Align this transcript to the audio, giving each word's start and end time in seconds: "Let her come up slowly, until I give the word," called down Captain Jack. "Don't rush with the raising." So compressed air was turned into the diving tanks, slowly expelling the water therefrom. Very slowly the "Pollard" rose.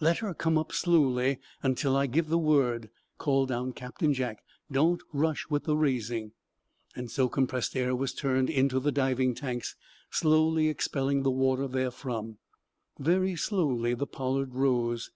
"Let 0.00 0.20
her 0.20 0.32
come 0.32 0.56
up 0.56 0.72
slowly, 0.72 1.38
until 1.62 1.98
I 1.98 2.06
give 2.06 2.28
the 2.30 2.38
word," 2.38 2.88
called 3.18 3.50
down 3.50 3.74
Captain 3.74 4.14
Jack. 4.14 4.42
"Don't 4.72 5.02
rush 5.12 5.48
with 5.50 5.64
the 5.64 5.76
raising." 5.76 6.32
So 7.08 7.28
compressed 7.28 7.76
air 7.76 7.94
was 7.94 8.14
turned 8.14 8.48
into 8.48 8.80
the 8.80 8.90
diving 8.90 9.34
tanks, 9.34 9.76
slowly 10.10 10.70
expelling 10.70 11.24
the 11.24 11.30
water 11.30 11.68
therefrom. 11.68 12.38
Very 12.98 13.36
slowly 13.36 13.92
the 13.92 14.06
"Pollard" 14.06 14.54
rose. 14.54 15.10